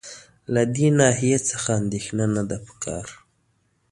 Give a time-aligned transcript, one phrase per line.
[0.53, 3.07] له دې ناحیې څخه اندېښنه نه ده په کار.